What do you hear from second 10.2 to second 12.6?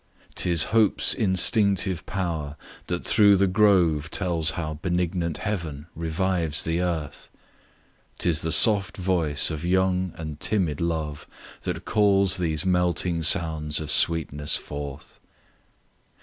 timid love That calls